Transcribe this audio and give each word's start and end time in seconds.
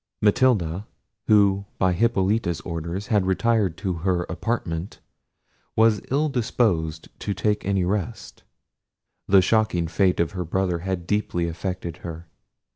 Matilda, 0.19 0.87
who 1.27 1.67
by 1.77 1.93
Hippolita's 1.93 2.59
order 2.61 2.99
had 2.99 3.27
retired 3.27 3.77
to 3.77 3.93
her 4.01 4.23
apartment, 4.23 4.97
was 5.75 6.01
ill 6.09 6.27
disposed 6.27 7.09
to 7.19 7.35
take 7.35 7.63
any 7.65 7.85
rest. 7.85 8.41
The 9.27 9.43
shocking 9.43 9.85
fate 9.85 10.19
of 10.19 10.31
her 10.31 10.43
brother 10.43 10.79
had 10.79 11.05
deeply 11.05 11.47
affected 11.47 11.97
her. 11.97 12.27